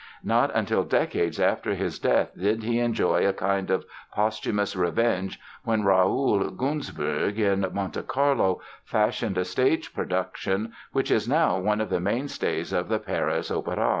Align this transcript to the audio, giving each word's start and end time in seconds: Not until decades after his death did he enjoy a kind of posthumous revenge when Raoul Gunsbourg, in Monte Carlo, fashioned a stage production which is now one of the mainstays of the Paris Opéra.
Not 0.23 0.49
until 0.55 0.83
decades 0.83 1.39
after 1.39 1.75
his 1.75 1.99
death 1.99 2.31
did 2.35 2.63
he 2.63 2.79
enjoy 2.79 3.23
a 3.27 3.33
kind 3.33 3.69
of 3.69 3.85
posthumous 4.11 4.75
revenge 4.75 5.39
when 5.63 5.83
Raoul 5.83 6.49
Gunsbourg, 6.49 7.37
in 7.37 7.67
Monte 7.71 8.01
Carlo, 8.01 8.61
fashioned 8.83 9.37
a 9.37 9.45
stage 9.45 9.93
production 9.93 10.71
which 10.91 11.11
is 11.11 11.29
now 11.29 11.59
one 11.59 11.79
of 11.79 11.91
the 11.91 11.99
mainstays 11.99 12.73
of 12.73 12.89
the 12.89 12.97
Paris 12.97 13.51
Opéra. 13.51 13.89